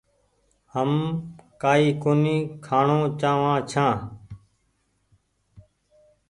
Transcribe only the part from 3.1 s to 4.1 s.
چآوآن ڇآن۔